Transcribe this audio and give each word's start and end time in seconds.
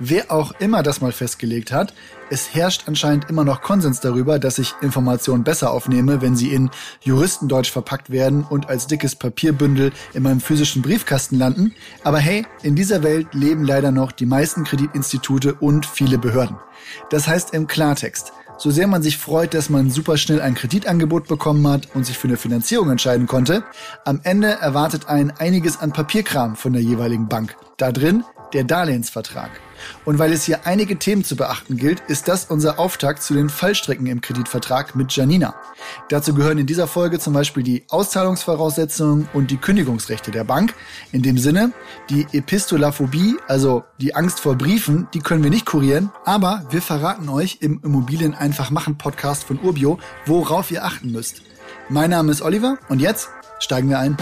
Wer 0.00 0.30
auch 0.30 0.52
immer 0.60 0.84
das 0.84 1.00
mal 1.00 1.10
festgelegt 1.10 1.72
hat, 1.72 1.92
es 2.30 2.54
herrscht 2.54 2.84
anscheinend 2.86 3.28
immer 3.28 3.42
noch 3.42 3.62
Konsens 3.62 3.98
darüber, 3.98 4.38
dass 4.38 4.58
ich 4.58 4.74
Informationen 4.80 5.42
besser 5.42 5.72
aufnehme, 5.72 6.22
wenn 6.22 6.36
sie 6.36 6.52
in 6.52 6.70
Juristendeutsch 7.00 7.72
verpackt 7.72 8.10
werden 8.10 8.44
und 8.44 8.68
als 8.68 8.86
dickes 8.86 9.16
Papierbündel 9.16 9.92
in 10.14 10.22
meinem 10.22 10.40
physischen 10.40 10.82
Briefkasten 10.82 11.36
landen. 11.36 11.74
Aber 12.04 12.18
hey, 12.18 12.46
in 12.62 12.76
dieser 12.76 13.02
Welt 13.02 13.34
leben 13.34 13.64
leider 13.64 13.90
noch 13.90 14.12
die 14.12 14.26
meisten 14.26 14.62
Kreditinstitute 14.62 15.54
und 15.54 15.84
viele 15.84 16.18
Behörden. 16.18 16.58
Das 17.10 17.26
heißt 17.26 17.52
im 17.52 17.66
Klartext, 17.66 18.32
so 18.56 18.70
sehr 18.70 18.86
man 18.86 19.02
sich 19.02 19.16
freut, 19.16 19.54
dass 19.54 19.68
man 19.68 19.90
super 19.90 20.16
schnell 20.16 20.40
ein 20.40 20.54
Kreditangebot 20.54 21.26
bekommen 21.26 21.66
hat 21.66 21.88
und 21.94 22.04
sich 22.04 22.18
für 22.18 22.28
eine 22.28 22.36
Finanzierung 22.36 22.90
entscheiden 22.90 23.26
konnte, 23.26 23.64
am 24.04 24.20
Ende 24.22 24.48
erwartet 24.48 25.08
einen 25.08 25.32
einiges 25.32 25.80
an 25.80 25.92
Papierkram 25.92 26.56
von 26.56 26.72
der 26.72 26.82
jeweiligen 26.82 27.28
Bank. 27.28 27.56
Da 27.76 27.92
drin 27.92 28.24
der 28.52 28.64
Darlehensvertrag. 28.64 29.50
Und 30.04 30.18
weil 30.18 30.32
es 30.32 30.44
hier 30.44 30.66
einige 30.66 30.98
Themen 30.98 31.24
zu 31.24 31.36
beachten 31.36 31.76
gilt, 31.76 32.00
ist 32.08 32.28
das 32.28 32.46
unser 32.46 32.78
Auftakt 32.78 33.22
zu 33.22 33.34
den 33.34 33.48
Fallstricken 33.48 34.06
im 34.06 34.20
Kreditvertrag 34.20 34.96
mit 34.96 35.12
Janina. 35.12 35.54
Dazu 36.08 36.34
gehören 36.34 36.58
in 36.58 36.66
dieser 36.66 36.86
Folge 36.86 37.18
zum 37.18 37.32
Beispiel 37.32 37.62
die 37.62 37.84
Auszahlungsvoraussetzungen 37.88 39.28
und 39.32 39.50
die 39.50 39.56
Kündigungsrechte 39.56 40.30
der 40.30 40.44
Bank. 40.44 40.74
In 41.12 41.22
dem 41.22 41.38
Sinne, 41.38 41.72
die 42.10 42.26
Epistolaphobie, 42.32 43.36
also 43.46 43.84
die 44.00 44.14
Angst 44.14 44.40
vor 44.40 44.56
Briefen, 44.56 45.08
die 45.14 45.20
können 45.20 45.42
wir 45.42 45.50
nicht 45.50 45.66
kurieren, 45.66 46.10
aber 46.24 46.64
wir 46.70 46.82
verraten 46.82 47.28
euch 47.28 47.58
im 47.60 47.80
Immobilien 47.84 48.34
einfach 48.34 48.70
machen 48.70 48.98
Podcast 48.98 49.44
von 49.44 49.58
Urbio, 49.60 49.98
worauf 50.26 50.70
ihr 50.70 50.84
achten 50.84 51.12
müsst. 51.12 51.42
Mein 51.88 52.10
Name 52.10 52.32
ist 52.32 52.42
Oliver 52.42 52.78
und 52.88 53.00
jetzt 53.00 53.28
steigen 53.60 53.88
wir 53.88 53.98
ein. 53.98 54.16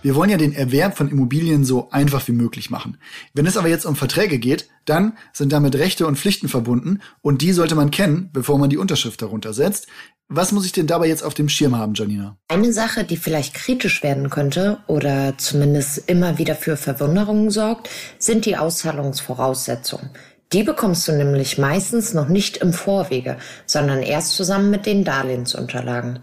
Wir 0.00 0.14
wollen 0.14 0.30
ja 0.30 0.36
den 0.36 0.52
Erwerb 0.52 0.96
von 0.96 1.10
Immobilien 1.10 1.64
so 1.64 1.90
einfach 1.90 2.26
wie 2.28 2.32
möglich 2.32 2.70
machen. 2.70 2.98
Wenn 3.34 3.46
es 3.46 3.56
aber 3.56 3.68
jetzt 3.68 3.84
um 3.84 3.96
Verträge 3.96 4.38
geht, 4.38 4.68
dann 4.84 5.18
sind 5.32 5.52
damit 5.52 5.74
Rechte 5.74 6.06
und 6.06 6.18
Pflichten 6.18 6.48
verbunden 6.48 7.00
und 7.20 7.42
die 7.42 7.52
sollte 7.52 7.74
man 7.74 7.90
kennen, 7.90 8.30
bevor 8.32 8.58
man 8.58 8.70
die 8.70 8.76
Unterschrift 8.76 9.20
darunter 9.20 9.52
setzt. 9.52 9.88
Was 10.28 10.52
muss 10.52 10.66
ich 10.66 10.72
denn 10.72 10.86
dabei 10.86 11.08
jetzt 11.08 11.24
auf 11.24 11.34
dem 11.34 11.48
Schirm 11.48 11.76
haben, 11.76 11.94
Janina? 11.94 12.36
Eine 12.48 12.72
Sache, 12.72 13.02
die 13.02 13.16
vielleicht 13.16 13.54
kritisch 13.54 14.02
werden 14.02 14.30
könnte 14.30 14.78
oder 14.86 15.36
zumindest 15.38 16.08
immer 16.08 16.38
wieder 16.38 16.54
für 16.54 16.76
Verwunderungen 16.76 17.50
sorgt, 17.50 17.88
sind 18.18 18.44
die 18.44 18.56
Auszahlungsvoraussetzungen. 18.56 20.10
Die 20.54 20.62
bekommst 20.62 21.06
du 21.06 21.12
nämlich 21.12 21.58
meistens 21.58 22.14
noch 22.14 22.28
nicht 22.28 22.56
im 22.56 22.72
Vorwege, 22.72 23.36
sondern 23.66 24.02
erst 24.02 24.34
zusammen 24.34 24.70
mit 24.70 24.86
den 24.86 25.04
Darlehensunterlagen. 25.04 26.20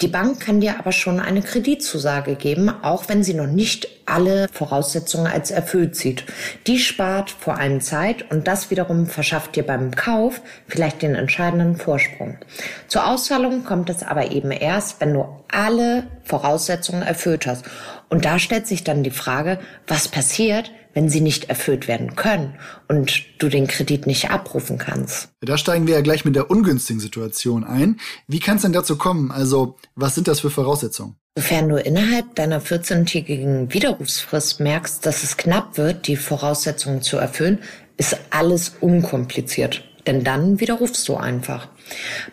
Die 0.00 0.06
Bank 0.06 0.38
kann 0.38 0.60
dir 0.60 0.78
aber 0.78 0.92
schon 0.92 1.18
eine 1.18 1.42
Kreditzusage 1.42 2.36
geben, 2.36 2.68
auch 2.68 3.08
wenn 3.08 3.24
sie 3.24 3.34
noch 3.34 3.48
nicht 3.48 3.88
alle 4.06 4.46
Voraussetzungen 4.52 5.26
als 5.26 5.50
erfüllt 5.50 5.96
sieht. 5.96 6.22
Die 6.68 6.78
spart 6.78 7.32
vor 7.32 7.58
allem 7.58 7.80
Zeit 7.80 8.30
und 8.30 8.46
das 8.46 8.70
wiederum 8.70 9.06
verschafft 9.06 9.56
dir 9.56 9.66
beim 9.66 9.90
Kauf 9.90 10.42
vielleicht 10.68 11.02
den 11.02 11.16
entscheidenden 11.16 11.74
Vorsprung. 11.74 12.38
Zur 12.86 13.08
Auszahlung 13.08 13.64
kommt 13.64 13.90
es 13.90 14.04
aber 14.04 14.30
eben 14.30 14.52
erst, 14.52 15.00
wenn 15.00 15.12
du 15.12 15.26
alle 15.50 16.04
Voraussetzungen 16.22 17.02
erfüllt 17.02 17.48
hast. 17.48 17.64
Und 18.08 18.24
da 18.24 18.38
stellt 18.38 18.68
sich 18.68 18.84
dann 18.84 19.02
die 19.02 19.10
Frage, 19.10 19.58
was 19.88 20.06
passiert, 20.06 20.70
wenn 20.96 21.10
sie 21.10 21.20
nicht 21.20 21.50
erfüllt 21.50 21.88
werden 21.88 22.16
können 22.16 22.54
und 22.88 23.22
du 23.38 23.50
den 23.50 23.66
Kredit 23.66 24.06
nicht 24.06 24.30
abrufen 24.30 24.78
kannst. 24.78 25.28
Da 25.42 25.58
steigen 25.58 25.86
wir 25.86 25.94
ja 25.94 26.00
gleich 26.00 26.24
mit 26.24 26.34
der 26.34 26.50
ungünstigen 26.50 27.00
Situation 27.00 27.64
ein. 27.64 28.00
Wie 28.26 28.40
kann 28.40 28.56
es 28.56 28.62
denn 28.62 28.72
dazu 28.72 28.96
kommen? 28.96 29.30
Also, 29.30 29.76
was 29.94 30.14
sind 30.14 30.26
das 30.26 30.40
für 30.40 30.48
Voraussetzungen? 30.48 31.16
Sofern 31.36 31.68
du 31.68 31.76
innerhalb 31.76 32.34
deiner 32.34 32.62
14-tägigen 32.62 33.74
Widerrufsfrist 33.74 34.60
merkst, 34.60 35.04
dass 35.04 35.22
es 35.22 35.36
knapp 35.36 35.76
wird, 35.76 36.06
die 36.06 36.16
Voraussetzungen 36.16 37.02
zu 37.02 37.18
erfüllen, 37.18 37.58
ist 37.98 38.16
alles 38.30 38.76
unkompliziert. 38.80 39.84
Denn 40.06 40.24
dann 40.24 40.60
widerrufst 40.60 41.06
du 41.08 41.16
einfach. 41.16 41.68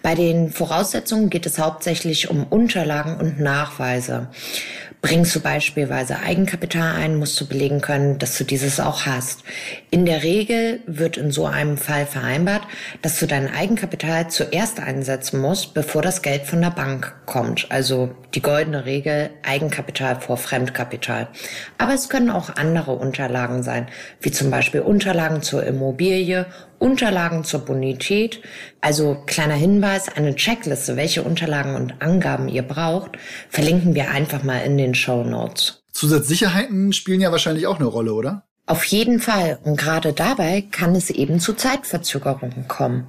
Bei 0.01 0.15
den 0.15 0.51
Voraussetzungen 0.51 1.29
geht 1.29 1.45
es 1.45 1.59
hauptsächlich 1.59 2.29
um 2.29 2.45
Unterlagen 2.45 3.17
und 3.17 3.41
Nachweise. 3.41 4.29
Bringst 5.03 5.35
du 5.35 5.41
beispielsweise 5.41 6.21
Eigenkapital 6.21 6.95
ein, 6.95 7.17
musst 7.17 7.39
du 7.41 7.45
belegen 7.45 7.81
können, 7.81 8.19
dass 8.19 8.37
du 8.37 8.45
dieses 8.45 8.79
auch 8.79 9.05
hast. 9.05 9.43
In 9.91 10.05
der 10.05 10.23
Regel 10.23 10.79
wird 10.87 11.17
in 11.17 11.29
so 11.29 11.45
einem 11.45 11.75
Fall 11.75 12.05
vereinbart, 12.05 12.61
dass 13.01 13.19
du 13.19 13.27
dein 13.27 13.53
Eigenkapital 13.53 14.29
zuerst 14.29 14.79
einsetzen 14.79 15.41
musst, 15.41 15.73
bevor 15.73 16.01
das 16.01 16.21
Geld 16.21 16.43
von 16.43 16.61
der 16.61 16.69
Bank 16.69 17.13
kommt. 17.25 17.69
Also 17.69 18.15
die 18.33 18.41
goldene 18.41 18.85
Regel 18.85 19.31
Eigenkapital 19.43 20.21
vor 20.21 20.37
Fremdkapital. 20.37 21.27
Aber 21.77 21.93
es 21.93 22.07
können 22.07 22.29
auch 22.29 22.55
andere 22.55 22.93
Unterlagen 22.93 23.61
sein, 23.61 23.87
wie 24.21 24.31
zum 24.31 24.51
Beispiel 24.51 24.79
Unterlagen 24.79 25.41
zur 25.41 25.65
Immobilie 25.65 26.45
Unterlagen 26.83 27.45
zur 27.45 27.61
Bonität. 27.61 28.41
Also 28.81 29.23
kleiner 29.25 29.55
Hinweis, 29.55 30.09
eine 30.09 30.35
Checkliste, 30.35 30.97
welche 30.97 31.23
Unterlagen 31.23 31.75
und 31.75 32.01
Angaben 32.01 32.49
ihr 32.49 32.63
braucht, 32.63 33.11
verlinken 33.49 33.95
wir 33.95 34.11
einfach 34.11 34.43
mal 34.43 34.57
in 34.57 34.77
den 34.77 34.93
Show 34.93 35.23
Notes. 35.23 35.83
Zusatzsicherheiten 35.93 36.91
spielen 36.91 37.21
ja 37.21 37.31
wahrscheinlich 37.31 37.67
auch 37.67 37.77
eine 37.77 37.85
Rolle, 37.85 38.13
oder? 38.13 38.43
Auf 38.65 38.83
jeden 38.83 39.19
Fall. 39.19 39.59
Und 39.63 39.77
gerade 39.77 40.11
dabei 40.11 40.61
kann 40.71 40.93
es 40.93 41.09
eben 41.09 41.39
zu 41.39 41.53
Zeitverzögerungen 41.53 42.67
kommen. 42.67 43.07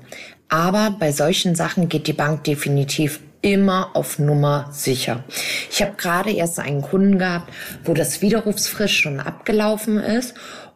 Aber 0.49 0.97
bei 0.99 1.11
solchen 1.11 1.57
Sachen 1.57 1.89
geht 1.89 2.07
die 2.07 2.13
Bank 2.13 2.45
definitiv 2.45 3.19
immer 3.45 3.91
auf 3.95 4.19
Nummer 4.19 4.69
sicher. 4.73 5.25
Ich 5.71 5.83
habe 5.83 5.95
gerade 5.97 6.31
erst 6.33 6.59
einen 6.59 6.81
Kunden 6.81 7.19
gehabt, 7.19 7.53
wo 7.85 7.93
das 7.93 8.23
Widerrufsfrist 8.23 8.95
schon 8.95 9.21
abgelaufen 9.21 9.99
ist 9.99 10.35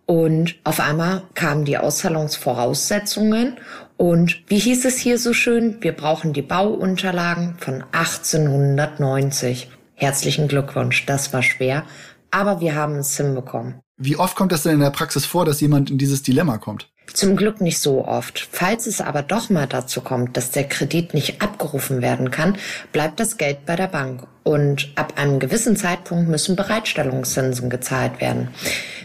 und 0.08 0.54
auf 0.64 0.80
einmal 0.80 1.22
kamen 1.34 1.66
die 1.66 1.76
Auszahlungsvoraussetzungen 1.76 3.58
und 3.98 4.42
wie 4.46 4.58
hieß 4.58 4.86
es 4.86 4.96
hier 4.96 5.18
so 5.18 5.34
schön? 5.34 5.76
Wir 5.82 5.92
brauchen 5.92 6.32
die 6.32 6.40
Bauunterlagen 6.40 7.56
von 7.58 7.84
1890. 7.92 9.70
Herzlichen 9.94 10.48
Glückwunsch, 10.48 11.04
das 11.04 11.34
war 11.34 11.42
schwer, 11.42 11.84
aber 12.30 12.60
wir 12.60 12.74
haben 12.74 12.96
es 12.96 13.16
hinbekommen. 13.18 13.80
Wie 13.98 14.16
oft 14.16 14.34
kommt 14.34 14.52
das 14.52 14.62
denn 14.62 14.74
in 14.74 14.80
der 14.80 14.90
Praxis 14.90 15.26
vor, 15.26 15.44
dass 15.44 15.60
jemand 15.60 15.90
in 15.90 15.98
dieses 15.98 16.22
Dilemma 16.22 16.56
kommt? 16.56 16.88
Zum 17.12 17.36
Glück 17.36 17.60
nicht 17.60 17.78
so 17.78 18.06
oft. 18.06 18.48
Falls 18.50 18.86
es 18.86 19.00
aber 19.00 19.22
doch 19.22 19.50
mal 19.50 19.66
dazu 19.66 20.00
kommt, 20.00 20.36
dass 20.36 20.50
der 20.50 20.64
Kredit 20.64 21.14
nicht 21.14 21.42
abgerufen 21.42 22.00
werden 22.00 22.30
kann, 22.30 22.56
bleibt 22.92 23.18
das 23.18 23.36
Geld 23.36 23.66
bei 23.66 23.76
der 23.76 23.88
Bank. 23.88 24.26
Und 24.44 24.92
ab 24.94 25.14
einem 25.16 25.38
gewissen 25.38 25.76
Zeitpunkt 25.76 26.28
müssen 26.28 26.54
Bereitstellungszinsen 26.54 27.70
gezahlt 27.70 28.20
werden. 28.20 28.48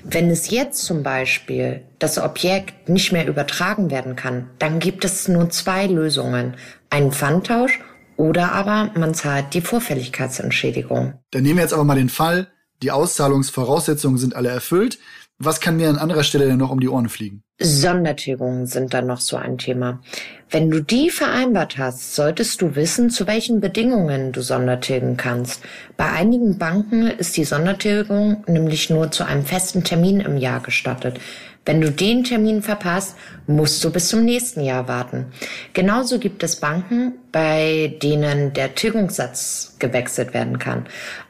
Wenn 0.04 0.30
es 0.30 0.50
jetzt 0.50 0.84
zum 0.84 1.02
Beispiel 1.02 1.82
das 2.00 2.18
Objekt 2.18 2.90
nicht 2.90 3.12
mehr 3.12 3.28
übertragen 3.28 3.90
werden 3.90 4.16
kann, 4.16 4.50
dann 4.60 4.80
gibt 4.80 5.06
es 5.06 5.28
nur 5.28 5.50
zwei 5.50 5.88
Lösungen. 5.88 6.56
Einen 6.90 7.12
Pfandtausch 7.12 7.80
oder 8.18 8.52
aber 8.52 8.92
man 8.96 9.14
zahlt 9.14 9.54
die 9.54 9.62
Vorfälligkeitsentschädigung. 9.62 11.20
Dann 11.32 11.44
nehmen 11.44 11.56
wir 11.58 11.64
jetzt 11.64 11.74
aber 11.74 11.86
mal 11.86 11.96
den 11.96 12.10
Fall, 12.10 12.48
die 12.84 12.92
Auszahlungsvoraussetzungen 12.92 14.18
sind 14.18 14.36
alle 14.36 14.50
erfüllt. 14.50 15.00
Was 15.46 15.60
kann 15.60 15.76
mir 15.78 15.90
an 15.90 15.98
anderer 15.98 16.24
Stelle 16.24 16.46
denn 16.46 16.58
noch 16.58 16.72
um 16.72 16.80
die 16.80 16.88
Ohren 16.88 17.10
fliegen? 17.10 17.44
Sondertilgungen 17.60 18.66
sind 18.66 18.94
dann 18.94 19.08
noch 19.08 19.20
so 19.20 19.36
ein 19.36 19.58
Thema. 19.58 20.02
Wenn 20.50 20.70
du 20.70 20.82
die 20.82 21.10
vereinbart 21.10 21.78
hast, 21.78 22.16
solltest 22.16 22.62
du 22.62 22.76
wissen, 22.76 23.10
zu 23.10 23.28
welchen 23.28 23.60
Bedingungen 23.60 24.32
du 24.32 24.42
Sondertilgen 24.42 25.18
kannst. 25.18 25.62
Bei 25.98 26.12
einigen 26.12 26.58
Banken 26.58 27.08
ist 27.08 27.36
die 27.36 27.44
Sondertilgung 27.44 28.44
nämlich 28.48 28.90
nur 28.90 29.12
zu 29.12 29.26
einem 29.26 29.44
festen 29.46 29.84
Termin 29.84 30.22
im 30.22 30.38
Jahr 30.38 30.62
gestattet. 30.62 31.20
Wenn 31.66 31.80
du 31.80 31.92
den 31.92 32.24
Termin 32.24 32.62
verpasst, 32.62 33.16
musst 33.48 33.84
du 33.84 33.92
bis 33.92 34.10
zum 34.10 34.26
nächsten 34.26 34.62
Jahr 34.62 34.88
warten. 34.88 35.28
Genauso 35.74 36.20
gibt 36.20 36.44
es 36.44 36.58
Banken, 36.58 37.14
bei 37.32 37.98
denen 38.02 38.54
der 38.54 38.76
Tilgungssatz 38.76 39.76
gewechselt 39.80 40.34
werden 40.34 40.60
kann. 40.60 40.86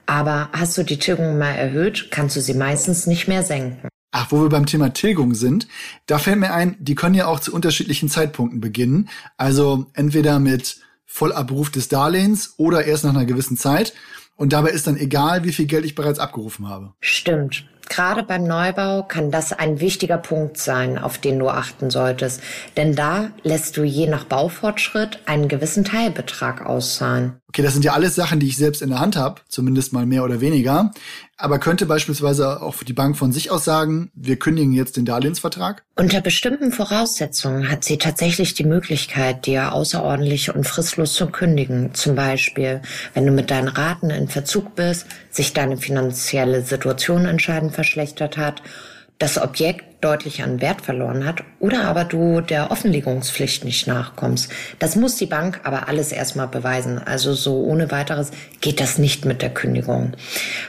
Aber 0.05 0.49
hast 0.51 0.77
du 0.77 0.83
die 0.83 0.97
Tilgung 0.97 1.37
mal 1.37 1.53
erhöht, 1.53 2.09
kannst 2.11 2.35
du 2.35 2.41
sie 2.41 2.55
meistens 2.55 3.07
nicht 3.07 3.27
mehr 3.27 3.43
senken. 3.43 3.89
Ach, 4.15 4.27
wo 4.29 4.43
wir 4.43 4.49
beim 4.49 4.67
Thema 4.67 4.93
Tilgung 4.93 5.33
sind, 5.33 5.67
da 6.05 6.19
fällt 6.19 6.37
mir 6.37 6.53
ein, 6.53 6.77
die 6.79 6.93
können 6.93 7.15
ja 7.15 7.25
auch 7.25 7.39
zu 7.39 7.51
unterschiedlichen 7.51 8.09
Zeitpunkten 8.09 8.61
beginnen. 8.61 9.09
Also 9.37 9.87
entweder 9.93 10.37
mit 10.37 10.77
Vollabruf 11.03 11.71
des 11.71 11.87
Darlehens 11.87 12.53
oder 12.57 12.85
erst 12.85 13.05
nach 13.05 13.09
einer 13.09 13.25
gewissen 13.25 13.57
Zeit. 13.57 13.93
Und 14.35 14.53
dabei 14.53 14.69
ist 14.69 14.85
dann 14.85 14.97
egal, 14.97 15.43
wie 15.45 15.51
viel 15.51 15.65
Geld 15.65 15.83
ich 15.83 15.95
bereits 15.95 16.19
abgerufen 16.19 16.69
habe. 16.69 16.93
Stimmt. 16.99 17.67
Gerade 17.89 18.23
beim 18.23 18.43
Neubau 18.43 19.03
kann 19.03 19.31
das 19.31 19.53
ein 19.53 19.79
wichtiger 19.79 20.17
Punkt 20.17 20.57
sein, 20.57 20.97
auf 20.97 21.17
den 21.17 21.39
du 21.39 21.49
achten 21.49 21.89
solltest. 21.89 22.41
Denn 22.77 22.95
da 22.95 23.29
lässt 23.43 23.77
du 23.77 23.83
je 23.83 24.07
nach 24.07 24.23
Baufortschritt 24.23 25.19
einen 25.25 25.47
gewissen 25.47 25.85
Teilbetrag 25.85 26.65
auszahlen. 26.65 27.37
Okay, 27.49 27.61
das 27.61 27.73
sind 27.73 27.85
ja 27.85 27.93
alles 27.93 28.15
Sachen, 28.15 28.39
die 28.39 28.47
ich 28.47 28.57
selbst 28.57 28.81
in 28.81 28.89
der 28.89 28.99
Hand 28.99 29.15
habe, 29.15 29.41
zumindest 29.47 29.93
mal 29.93 30.07
mehr 30.07 30.23
oder 30.23 30.41
weniger. 30.41 30.91
Aber 31.37 31.59
könnte 31.59 31.85
beispielsweise 31.85 32.61
auch 32.61 32.81
die 32.83 32.93
Bank 32.93 33.17
von 33.17 33.31
sich 33.31 33.51
aus 33.51 33.63
sagen, 33.63 34.11
wir 34.15 34.37
kündigen 34.37 34.71
jetzt 34.71 34.97
den 34.97 35.05
Darlehensvertrag? 35.05 35.83
Unter 35.95 36.21
bestimmten 36.21 36.71
Voraussetzungen 36.71 37.69
hat 37.69 37.83
sie 37.83 37.97
tatsächlich 37.97 38.55
die 38.55 38.63
Möglichkeit, 38.63 39.45
dir 39.45 39.73
außerordentlich 39.73 40.55
und 40.55 40.65
fristlos 40.65 41.13
zu 41.13 41.27
kündigen. 41.27 41.93
Zum 41.93 42.15
Beispiel, 42.15 42.81
wenn 43.13 43.25
du 43.25 43.31
mit 43.31 43.51
deinen 43.51 43.67
Raten 43.67 44.09
in 44.09 44.29
Verzug 44.29 44.73
bist, 44.75 45.05
sich 45.29 45.53
deine 45.53 45.77
finanzielle 45.77 46.63
Situation 46.63 47.25
entscheidend 47.25 47.72
verschlechtert 47.73 48.37
hat, 48.37 48.61
das 49.19 49.37
Objekt 49.41 50.03
deutlich 50.03 50.43
an 50.43 50.59
Wert 50.59 50.81
verloren 50.81 51.25
hat 51.25 51.43
oder 51.59 51.85
aber 51.85 52.03
du 52.03 52.41
der 52.41 52.71
Offenlegungspflicht 52.71 53.63
nicht 53.63 53.87
nachkommst. 53.87 54.51
Das 54.79 54.97
muss 54.97 55.15
die 55.15 55.27
Bank 55.27 55.61
aber 55.63 55.87
alles 55.87 56.11
erstmal 56.11 56.49
beweisen. 56.49 56.99
Also 56.99 57.33
so 57.33 57.63
ohne 57.63 57.89
weiteres 57.89 58.31
geht 58.59 58.81
das 58.81 58.97
nicht 58.97 59.23
mit 59.23 59.41
der 59.41 59.53
Kündigung. 59.53 60.11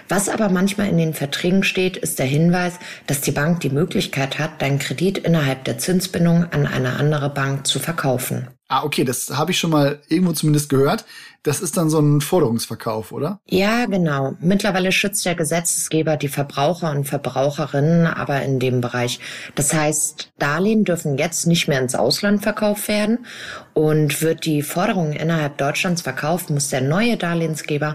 Was 0.09 0.29
aber 0.29 0.51
manchmal 0.51 0.89
in 0.89 0.99
den 0.99 1.15
Verträgen 1.15 1.65
steht, 1.65 1.97
ist 1.97 2.21
der 2.21 2.27
Hinweis, 2.27 2.75
dass 3.09 3.23
die 3.23 3.33
Bank 3.33 3.61
die 3.61 3.71
Möglichkeit 3.71 4.39
hat, 4.39 4.63
deinen 4.63 4.79
Kredit 4.79 5.19
innerhalb 5.19 5.65
der 5.65 5.79
Zinsbindung 5.79 6.47
an 6.53 6.67
eine 6.67 6.97
andere 6.97 7.31
Bank 7.31 7.67
zu 7.67 7.81
verkaufen. 7.81 8.49
Ah, 8.75 8.83
okay, 8.83 9.05
das 9.05 9.31
habe 9.31 9.53
ich 9.53 9.59
schon 9.61 9.71
mal 9.71 10.01
irgendwo 10.09 10.33
zumindest 10.33 10.69
gehört. 10.69 11.05
Das 11.45 11.61
ist 11.61 11.77
dann 11.77 11.91
so 11.91 12.01
ein 12.01 12.21
Forderungsverkauf, 12.21 13.13
oder? 13.13 13.39
Ja, 13.49 13.87
genau. 13.87 14.35
Mittlerweile 14.41 14.91
schützt 14.91 15.25
der 15.25 15.37
Gesetzgeber 15.37 16.17
die 16.17 16.27
Verbraucher 16.27 16.91
und 16.91 17.05
Verbraucherinnen 17.05 18.09
aber 18.09 18.43
in 18.43 18.59
dem 18.59 18.81
Bereich. 18.81 19.21
Das 19.55 19.73
heißt, 19.73 20.33
Darlehen 20.41 20.83
dürfen 20.83 21.19
jetzt 21.19 21.47
nicht 21.47 21.69
mehr 21.69 21.81
ins 21.81 21.95
Ausland 21.95 22.43
verkauft 22.43 22.89
werden 22.89 23.27
und 23.75 24.21
wird 24.23 24.45
die 24.45 24.63
Forderung 24.63 25.13
innerhalb 25.13 25.57
Deutschlands 25.57 26.03
verkauft, 26.03 26.51
muss 26.51 26.69
der 26.71 26.81
neue 26.81 27.17
Darlehensgeber 27.17 27.95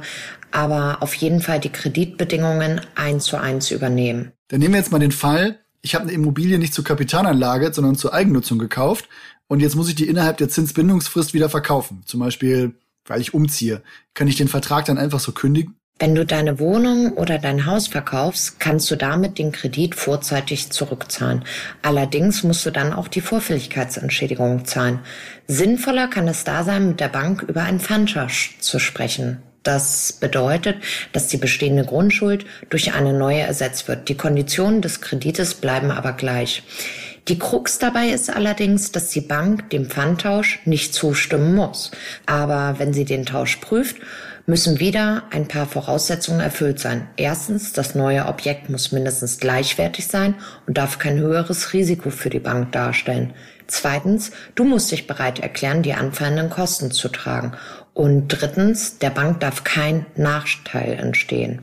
aber 0.52 1.00
auf 1.02 1.14
jeden 1.16 1.42
Fall 1.42 1.60
die 1.60 1.74
Kreditbedingungen 1.74 2.80
eins 2.96 3.26
zu 3.26 3.36
eins 3.36 3.70
übernehmen. 3.70 4.32
Dann 4.48 4.62
nehmen 4.62 4.76
wir 4.76 4.80
jetzt 4.80 4.94
mal 4.94 5.00
den 5.00 5.12
Fall, 5.12 5.60
ich 5.82 5.94
habe 5.94 6.06
eine 6.06 6.14
Immobilie 6.14 6.58
nicht 6.58 6.74
zur 6.74 6.86
Kapitalanlage, 6.86 7.74
sondern 7.74 7.96
zur 7.96 8.14
Eigennutzung 8.14 8.60
gekauft 8.60 9.10
und 9.50 9.60
jetzt 9.62 9.76
muss 9.76 9.90
ich 9.90 9.96
die 9.96 10.08
innerhalb 10.08 10.38
der 10.38 10.48
Zinsbindungsfrist 10.48 11.34
wieder 11.34 11.50
verkaufen. 11.50 12.04
Zum 12.06 12.20
Beispiel, 12.20 12.76
weil 13.06 13.20
ich 13.20 13.34
umziehe. 13.34 13.82
Kann 14.14 14.28
ich 14.28 14.38
den 14.38 14.48
Vertrag 14.48 14.86
dann 14.86 15.00
einfach 15.00 15.20
so 15.20 15.32
kündigen? 15.32 15.76
Wenn 15.98 16.16
du 16.16 16.26
deine 16.26 16.60
Wohnung 16.60 17.14
oder 17.14 17.40
dein 17.40 17.66
Haus 17.66 17.88
verkaufst, 17.88 18.60
kannst 18.60 18.90
du 18.90 18.96
damit 18.96 19.38
den 19.38 19.52
Kredit 19.52 19.96
vorzeitig 19.96 20.70
zurückzahlen. 20.72 21.44
Allerdings 21.82 22.44
musst 22.44 22.66
du 22.66 22.72
dann 22.72 22.94
auch 22.94 23.10
die 23.10 23.20
Vorfälligkeitsentschädigung 23.20 24.64
zahlen. 24.64 25.00
Sinnvoller 25.48 26.08
kann 26.08 26.30
es 26.30 26.46
da 26.46 26.64
sein, 26.64 26.88
mit 26.90 27.00
der 27.02 27.10
Bank 27.10 27.42
über 27.42 27.64
einen 27.64 27.82
Pfandtausch 27.82 28.56
zu 28.60 28.80
sprechen. 28.80 29.40
Das 29.64 30.14
bedeutet, 30.14 30.78
dass 31.12 31.28
die 31.28 31.38
bestehende 31.38 31.84
Grundschuld 31.84 32.46
durch 32.70 32.94
eine 32.94 33.12
neue 33.12 33.42
ersetzt 33.42 33.88
wird. 33.90 34.08
Die 34.08 34.16
Konditionen 34.16 34.82
des 34.82 35.02
Kredites 35.02 35.56
bleiben 35.56 35.92
aber 35.92 36.14
gleich. 36.14 36.64
Die 37.28 37.38
Krux 37.38 37.78
dabei 37.78 38.10
ist 38.10 38.30
allerdings, 38.30 38.92
dass 38.92 39.10
die 39.10 39.22
Bank 39.22 39.70
dem 39.70 39.86
Pfandtausch 39.86 40.60
nicht 40.66 40.94
zustimmen 40.94 41.56
muss. 41.56 41.92
Aber 42.26 42.76
wenn 42.80 42.94
sie 42.94 43.06
den 43.06 43.26
Tausch 43.26 43.58
prüft, 43.58 43.98
müssen 44.50 44.80
wieder 44.80 45.24
ein 45.30 45.48
paar 45.48 45.68
Voraussetzungen 45.68 46.40
erfüllt 46.40 46.80
sein. 46.80 47.08
Erstens, 47.18 47.72
das 47.72 47.94
neue 47.94 48.26
Objekt 48.26 48.70
muss 48.70 48.92
mindestens 48.92 49.38
gleichwertig 49.38 50.08
sein 50.08 50.34
und 50.66 50.78
darf 50.78 50.98
kein 50.98 51.20
höheres 51.20 51.74
Risiko 51.74 52.10
für 52.10 52.32
die 52.32 52.40
Bank 52.40 52.72
darstellen. 52.72 53.34
Zweitens, 53.68 54.32
du 54.56 54.64
musst 54.64 54.92
dich 54.92 55.06
bereit 55.06 55.40
erklären, 55.40 55.84
die 55.84 55.94
anfallenden 55.94 56.50
Kosten 56.50 56.90
zu 56.90 57.10
tragen. 57.10 57.54
Und 57.94 58.30
drittens, 58.30 58.98
der 58.98 59.12
Bank 59.12 59.40
darf 59.42 59.64
kein 59.64 60.08
Nachteil 60.16 60.94
entstehen. 60.94 61.60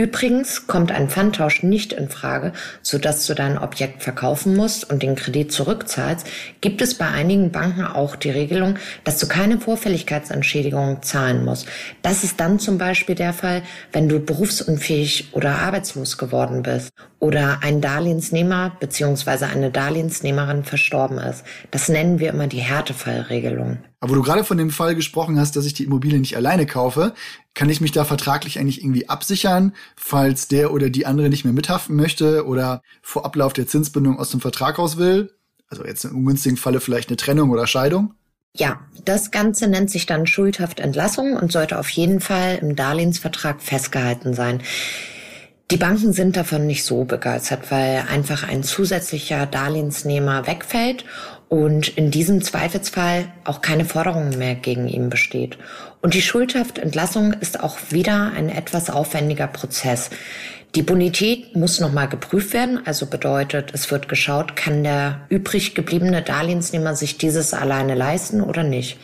Übrigens 0.00 0.68
kommt 0.68 0.92
ein 0.92 1.08
Pfandtausch 1.08 1.64
nicht 1.64 1.92
in 1.92 2.08
Frage, 2.08 2.52
sodass 2.82 3.26
du 3.26 3.34
dein 3.34 3.58
Objekt 3.58 4.04
verkaufen 4.04 4.54
musst 4.54 4.88
und 4.88 5.02
den 5.02 5.16
Kredit 5.16 5.50
zurückzahlst, 5.50 6.24
gibt 6.60 6.80
es 6.80 6.94
bei 6.94 7.08
einigen 7.08 7.50
Banken 7.50 7.84
auch 7.84 8.14
die 8.14 8.30
Regelung, 8.30 8.76
dass 9.02 9.18
du 9.18 9.26
keine 9.26 9.58
Vorfälligkeitsentschädigung 9.58 11.02
zahlen 11.02 11.44
musst. 11.44 11.66
Das 12.00 12.22
ist 12.22 12.38
dann 12.38 12.60
zum 12.60 12.78
Beispiel 12.78 13.16
der 13.16 13.32
Fall, 13.32 13.62
wenn 13.90 14.08
du 14.08 14.20
berufsunfähig 14.20 15.30
oder 15.32 15.58
arbeitslos 15.58 16.16
geworden 16.16 16.62
bist 16.62 16.90
oder 17.18 17.58
ein 17.62 17.80
Darlehensnehmer 17.80 18.76
bzw. 18.78 19.46
eine 19.46 19.72
Darlehensnehmerin 19.72 20.62
verstorben 20.62 21.18
ist. 21.18 21.42
Das 21.72 21.88
nennen 21.88 22.20
wir 22.20 22.30
immer 22.30 22.46
die 22.46 22.60
Härtefallregelung. 22.60 23.78
Aber 24.00 24.12
wo 24.12 24.14
du 24.14 24.22
gerade 24.22 24.44
von 24.44 24.58
dem 24.58 24.70
Fall 24.70 24.94
gesprochen 24.94 25.40
hast, 25.40 25.56
dass 25.56 25.66
ich 25.66 25.74
die 25.74 25.82
Immobilie 25.82 26.20
nicht 26.20 26.36
alleine 26.36 26.66
kaufe, 26.66 27.14
kann 27.54 27.70
ich 27.70 27.80
mich 27.80 27.92
da 27.92 28.04
vertraglich 28.04 28.58
eigentlich 28.58 28.82
irgendwie 28.82 29.08
absichern, 29.08 29.74
falls 29.96 30.48
der 30.48 30.72
oder 30.72 30.90
die 30.90 31.06
andere 31.06 31.28
nicht 31.28 31.44
mehr 31.44 31.52
mithaften 31.52 31.96
möchte 31.96 32.46
oder 32.46 32.82
vor 33.02 33.24
Ablauf 33.24 33.52
der 33.52 33.66
Zinsbindung 33.66 34.18
aus 34.18 34.30
dem 34.30 34.40
Vertrag 34.40 34.78
raus 34.78 34.96
will? 34.96 35.34
Also 35.68 35.84
jetzt 35.84 36.04
im 36.04 36.16
ungünstigen 36.16 36.56
Falle 36.56 36.80
vielleicht 36.80 37.08
eine 37.08 37.16
Trennung 37.16 37.50
oder 37.50 37.66
Scheidung? 37.66 38.14
Ja, 38.56 38.80
das 39.04 39.30
Ganze 39.30 39.68
nennt 39.68 39.90
sich 39.90 40.06
dann 40.06 40.26
Schuldhaftentlassung 40.26 41.34
und 41.34 41.52
sollte 41.52 41.78
auf 41.78 41.88
jeden 41.90 42.20
Fall 42.20 42.58
im 42.60 42.76
Darlehensvertrag 42.76 43.60
festgehalten 43.60 44.34
sein. 44.34 44.62
Die 45.70 45.76
Banken 45.76 46.14
sind 46.14 46.36
davon 46.36 46.66
nicht 46.66 46.84
so 46.84 47.04
begeistert, 47.04 47.70
weil 47.70 48.06
einfach 48.08 48.48
ein 48.48 48.62
zusätzlicher 48.62 49.44
Darlehensnehmer 49.44 50.46
wegfällt 50.46 51.04
und 51.48 51.88
in 51.88 52.10
diesem 52.10 52.42
Zweifelsfall 52.42 53.26
auch 53.44 53.62
keine 53.62 53.84
Forderung 53.84 54.36
mehr 54.36 54.54
gegen 54.54 54.86
ihn 54.88 55.08
besteht. 55.08 55.58
Und 56.02 56.14
die 56.14 56.22
Schuldhaftentlassung 56.22 57.32
ist 57.34 57.60
auch 57.60 57.78
wieder 57.90 58.32
ein 58.36 58.48
etwas 58.48 58.90
aufwendiger 58.90 59.46
Prozess. 59.46 60.10
Die 60.74 60.82
Bonität 60.82 61.56
muss 61.56 61.80
nochmal 61.80 62.08
geprüft 62.08 62.52
werden, 62.52 62.86
also 62.86 63.06
bedeutet, 63.06 63.70
es 63.72 63.90
wird 63.90 64.08
geschaut, 64.08 64.54
kann 64.54 64.84
der 64.84 65.22
übrig 65.30 65.74
gebliebene 65.74 66.20
Darlehensnehmer 66.20 66.94
sich 66.94 67.16
dieses 67.16 67.54
alleine 67.54 67.94
leisten 67.94 68.42
oder 68.42 68.62
nicht. 68.62 68.98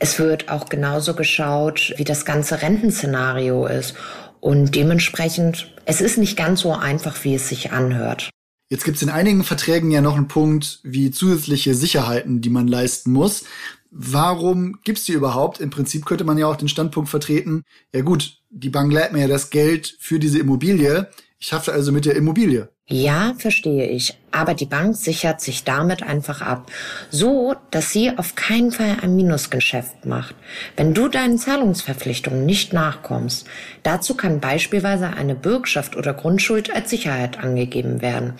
Es 0.00 0.18
wird 0.18 0.48
auch 0.48 0.68
genauso 0.68 1.14
geschaut, 1.14 1.94
wie 1.96 2.04
das 2.04 2.24
ganze 2.24 2.62
Rentenszenario 2.62 3.66
ist 3.66 3.94
und 4.40 4.74
dementsprechend, 4.74 5.72
es 5.84 6.00
ist 6.00 6.18
nicht 6.18 6.36
ganz 6.36 6.62
so 6.62 6.72
einfach, 6.72 7.22
wie 7.22 7.36
es 7.36 7.48
sich 7.48 7.70
anhört. 7.70 8.30
Jetzt 8.72 8.84
gibt 8.84 8.96
es 8.96 9.02
in 9.02 9.10
einigen 9.10 9.44
Verträgen 9.44 9.90
ja 9.90 10.00
noch 10.00 10.16
einen 10.16 10.28
Punkt 10.28 10.80
wie 10.82 11.10
zusätzliche 11.10 11.74
Sicherheiten, 11.74 12.40
die 12.40 12.48
man 12.48 12.66
leisten 12.66 13.12
muss. 13.12 13.44
Warum 13.90 14.78
gibt's 14.82 15.04
die 15.04 15.12
überhaupt? 15.12 15.60
Im 15.60 15.68
Prinzip 15.68 16.06
könnte 16.06 16.24
man 16.24 16.38
ja 16.38 16.46
auch 16.46 16.56
den 16.56 16.70
Standpunkt 16.70 17.10
vertreten, 17.10 17.64
ja 17.94 18.00
gut, 18.00 18.38
die 18.48 18.70
Bank 18.70 18.90
leiht 18.90 19.12
mir 19.12 19.20
ja 19.20 19.28
das 19.28 19.50
Geld 19.50 19.94
für 20.00 20.18
diese 20.18 20.38
Immobilie. 20.38 21.10
Ich 21.42 21.52
hafte 21.52 21.72
also 21.72 21.90
mit 21.90 22.04
der 22.04 22.14
Immobilie. 22.14 22.68
Ja, 22.86 23.34
verstehe 23.36 23.88
ich. 23.88 24.16
Aber 24.30 24.54
die 24.54 24.64
Bank 24.64 24.94
sichert 24.94 25.40
sich 25.40 25.64
damit 25.64 26.04
einfach 26.04 26.40
ab. 26.40 26.70
So, 27.10 27.56
dass 27.72 27.90
sie 27.90 28.16
auf 28.16 28.36
keinen 28.36 28.70
Fall 28.70 28.98
ein 29.02 29.16
Minusgeschäft 29.16 30.06
macht. 30.06 30.36
Wenn 30.76 30.94
du 30.94 31.08
deinen 31.08 31.38
Zahlungsverpflichtungen 31.38 32.46
nicht 32.46 32.72
nachkommst, 32.72 33.48
dazu 33.82 34.14
kann 34.14 34.38
beispielsweise 34.38 35.08
eine 35.08 35.34
Bürgschaft 35.34 35.96
oder 35.96 36.14
Grundschuld 36.14 36.72
als 36.72 36.90
Sicherheit 36.90 37.40
angegeben 37.40 38.02
werden. 38.02 38.34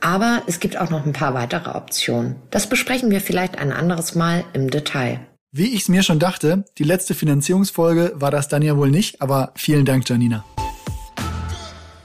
Aber 0.00 0.42
es 0.46 0.60
gibt 0.60 0.76
auch 0.76 0.90
noch 0.90 1.06
ein 1.06 1.14
paar 1.14 1.32
weitere 1.32 1.70
Optionen. 1.70 2.36
Das 2.50 2.68
besprechen 2.68 3.10
wir 3.10 3.22
vielleicht 3.22 3.56
ein 3.56 3.72
anderes 3.72 4.14
Mal 4.14 4.44
im 4.52 4.68
Detail. 4.68 5.20
Wie 5.50 5.72
ich 5.72 5.82
es 5.82 5.88
mir 5.88 6.02
schon 6.02 6.18
dachte, 6.18 6.66
die 6.76 6.84
letzte 6.84 7.14
Finanzierungsfolge 7.14 8.12
war 8.16 8.30
das 8.30 8.48
dann 8.48 8.60
ja 8.60 8.76
wohl 8.76 8.90
nicht, 8.90 9.22
aber 9.22 9.52
vielen 9.56 9.86
Dank, 9.86 10.06
Janina. 10.06 10.44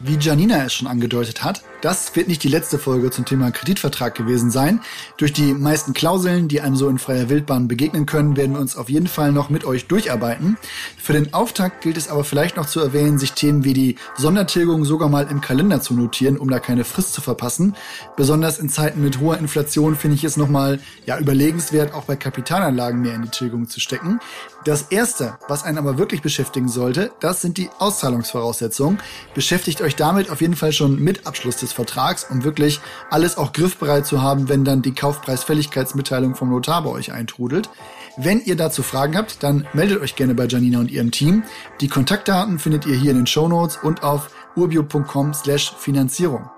Wie 0.02 0.18
Janina 0.18 0.64
es 0.64 0.74
schon 0.74 0.88
angedeutet 0.88 1.44
hat, 1.44 1.62
das 1.82 2.16
wird 2.16 2.28
nicht 2.28 2.44
die 2.44 2.50
letzte 2.50 2.80
Folge 2.80 3.12
zum 3.12 3.26
Thema 3.26 3.52
Kreditvertrag 3.52 4.16
gewesen 4.16 4.52
sein. 4.52 4.82
Durch 5.18 5.34
die 5.34 5.54
meisten 5.54 5.94
Klauseln, 5.94 6.48
die 6.48 6.62
einem 6.62 6.76
so 6.76 6.90
in 6.90 7.00
freier 7.00 7.30
Wildbahn 7.30 7.68
begegnen 7.68 8.06
können, 8.06 8.36
werden 8.36 8.54
wir 8.54 8.62
uns 8.62 8.76
auf 8.76 8.90
jeden 8.90 9.08
Fall 9.08 9.32
noch 9.32 9.50
mit 9.50 9.66
euch 9.66 9.88
durcharbeiten. 9.88 10.58
Für 10.98 11.14
den 11.14 11.34
Auftakt 11.34 11.82
gilt 11.82 11.98
es 11.98 12.10
aber 12.10 12.24
vielleicht 12.24 12.58
noch 12.58 12.66
zu 12.66 12.80
erwähnen, 12.80 13.18
sich 13.18 13.34
Themen 13.34 13.64
wie 13.64 13.74
die 13.74 13.96
Sondertilgung 14.18 14.86
sogar 14.86 15.10
mal 15.10 15.28
im 15.30 15.42
Kalender 15.42 15.82
zu 15.82 15.94
notieren, 15.94 16.38
um 16.38 16.50
da 16.50 16.60
keine 16.60 16.84
Frist 16.84 17.14
zu 17.14 17.22
verpassen. 17.22 17.76
Besonders 18.18 18.60
in 18.60 18.70
Zeiten 18.70 19.02
mit 19.02 19.20
hoher 19.20 19.38
Inflation 19.38 19.96
finde 19.96 20.16
ich 20.16 20.24
es 20.24 20.38
nochmal 20.38 20.80
ja, 21.06 21.18
überlegenswert, 21.18 21.94
auch 21.94 22.06
bei 22.06 22.16
Kapitalanlagen 22.16 23.02
mehr 23.02 23.16
in 23.16 23.24
die 23.24 23.30
Tilgung 23.30 23.68
zu 23.68 23.80
stecken. 23.80 24.20
Das 24.66 24.84
erste, 24.90 25.38
was 25.48 25.64
einen 25.64 25.78
aber 25.78 25.98
wirklich 25.98 26.22
beschäftigen 26.22 26.68
sollte, 26.68 27.12
das 27.22 27.42
sind 27.42 27.58
die 27.58 27.70
Auszahlungsvoraussetzungen. 27.80 29.00
Beschäftigt 29.34 29.82
euch 29.82 29.96
damit 29.96 30.30
auf 30.30 30.42
jeden 30.42 30.56
Fall 30.56 30.74
schon 30.74 31.00
mit 31.00 31.26
Abschluss 31.26 31.58
des 31.58 31.69
des 31.70 31.74
Vertrags, 31.74 32.26
um 32.30 32.44
wirklich 32.44 32.82
alles 33.10 33.38
auch 33.38 33.54
griffbereit 33.54 34.06
zu 34.06 34.22
haben, 34.22 34.50
wenn 34.50 34.66
dann 34.66 34.82
die 34.82 34.94
Kaufpreisfälligkeitsmitteilung 34.94 36.36
vom 36.36 36.50
Notar 36.50 36.84
bei 36.84 36.90
euch 36.90 37.14
eintrudelt. 37.14 37.70
Wenn 38.18 38.42
ihr 38.42 38.58
dazu 38.58 38.84
Fragen 38.84 39.16
habt, 39.16 39.44
dann 39.44 39.66
meldet 39.74 40.02
euch 40.02 40.16
gerne 40.16 40.36
bei 40.36 40.46
Janina 40.46 40.80
und 40.80 40.92
ihrem 40.92 41.12
Team. 41.12 41.44
Die 41.80 41.88
Kontaktdaten 41.88 42.60
findet 42.60 42.86
ihr 42.86 42.96
hier 42.96 43.12
in 43.12 43.18
den 43.18 43.28
Show 43.28 43.46
und 43.84 44.04
auf 44.04 44.30
urbio.com 44.56 45.34
slash 45.34 45.74
Finanzierung. 45.78 46.50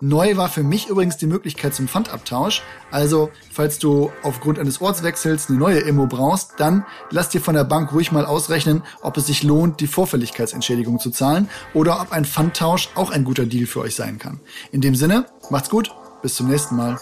Neu 0.00 0.36
war 0.36 0.48
für 0.48 0.62
mich 0.62 0.88
übrigens 0.88 1.16
die 1.16 1.26
Möglichkeit 1.26 1.74
zum 1.74 1.88
Pfandabtausch. 1.88 2.62
Also, 2.90 3.30
falls 3.52 3.78
du 3.78 4.10
aufgrund 4.22 4.58
eines 4.58 4.80
Ortswechsels 4.80 5.48
eine 5.48 5.58
neue 5.58 5.80
Immo 5.80 6.06
brauchst, 6.06 6.52
dann 6.58 6.84
lass 7.10 7.28
dir 7.28 7.40
von 7.40 7.54
der 7.54 7.64
Bank 7.64 7.92
ruhig 7.92 8.12
mal 8.12 8.26
ausrechnen, 8.26 8.82
ob 9.02 9.16
es 9.16 9.26
sich 9.26 9.42
lohnt, 9.42 9.80
die 9.80 9.86
Vorfälligkeitsentschädigung 9.86 10.98
zu 10.98 11.10
zahlen 11.10 11.48
oder 11.72 12.00
ob 12.00 12.12
ein 12.12 12.24
Pfandtausch 12.24 12.90
auch 12.94 13.10
ein 13.10 13.24
guter 13.24 13.46
Deal 13.46 13.66
für 13.66 13.80
euch 13.80 13.94
sein 13.94 14.18
kann. 14.18 14.40
In 14.72 14.80
dem 14.80 14.94
Sinne, 14.94 15.26
macht's 15.50 15.70
gut, 15.70 15.90
bis 16.22 16.34
zum 16.34 16.48
nächsten 16.48 16.76
Mal. 16.76 16.98